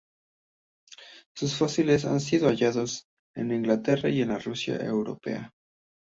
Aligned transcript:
Sus 1.35 1.55
fósiles 1.55 2.05
han 2.05 2.21
sido 2.21 2.47
hallados 2.47 3.05
en 3.35 3.51
Inglaterra 3.51 4.09
y 4.09 4.25
la 4.25 4.39
Rusia 4.39 4.77
europea. 4.83 5.53